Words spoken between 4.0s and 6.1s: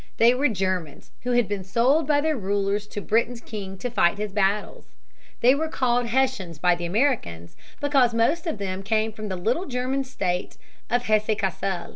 his battles. They were called